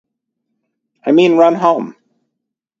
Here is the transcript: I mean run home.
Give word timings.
I 1.05 1.11
mean 1.11 1.37
run 1.37 1.53
home. 1.53 1.95